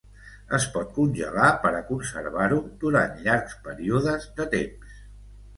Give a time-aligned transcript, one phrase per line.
[0.57, 4.99] Es pot congelar per a conservar-ho durant llargs períodes de temps.